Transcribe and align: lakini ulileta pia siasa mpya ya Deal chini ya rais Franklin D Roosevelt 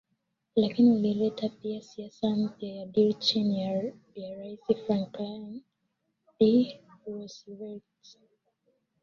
lakini 0.55 0.91
ulileta 0.91 1.49
pia 1.49 1.81
siasa 1.81 2.29
mpya 2.35 2.75
ya 2.75 2.85
Deal 2.85 3.13
chini 3.13 3.61
ya 4.15 4.35
rais 4.35 4.59
Franklin 4.87 5.61
D 6.39 6.79
Roosevelt 7.05 7.83